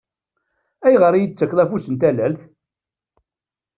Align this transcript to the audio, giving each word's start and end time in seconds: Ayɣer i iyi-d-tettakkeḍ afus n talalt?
Ayɣer 0.85 1.13
i 1.15 1.17
iyi-d-tettakkeḍ 1.19 1.59
afus 1.63 1.85
n 1.89 1.95
talalt? 2.01 2.41